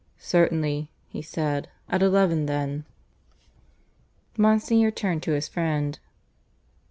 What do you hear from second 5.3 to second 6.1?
his friend.